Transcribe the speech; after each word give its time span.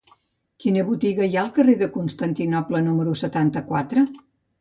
Quina 0.63 0.85
botiga 0.85 1.27
hi 1.27 1.35
ha 1.37 1.41
al 1.47 1.51
carrer 1.57 1.75
de 1.81 1.87
Constantinoble 1.97 2.81
número 2.87 3.13
setanta-quatre? 3.21 4.05